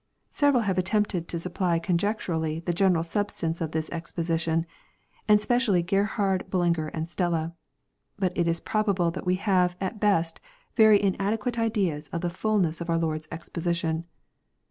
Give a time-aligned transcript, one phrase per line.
[0.31, 4.65] Several have attempted to supply conjecturally the general substance of this exposition,
[5.27, 7.53] and specially Gerhard, BuUinger, and Stella.
[8.17, 10.41] But it is probable that we have, at best,
[10.75, 14.05] very inadequate ideas of the fullness of our Lord's exposition.